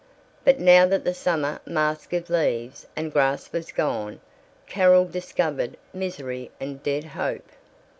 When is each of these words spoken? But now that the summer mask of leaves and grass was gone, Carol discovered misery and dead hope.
But 0.43 0.59
now 0.59 0.87
that 0.87 1.03
the 1.03 1.13
summer 1.13 1.59
mask 1.63 2.11
of 2.13 2.27
leaves 2.31 2.87
and 2.95 3.13
grass 3.13 3.51
was 3.53 3.71
gone, 3.71 4.19
Carol 4.65 5.05
discovered 5.05 5.77
misery 5.93 6.49
and 6.59 6.81
dead 6.81 7.03
hope. 7.03 7.47